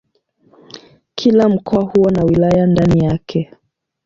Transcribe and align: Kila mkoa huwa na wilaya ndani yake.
Kila 1.15 1.49
mkoa 1.49 1.83
huwa 1.83 2.11
na 2.11 2.23
wilaya 2.23 2.67
ndani 2.67 3.05
yake. 3.05 3.51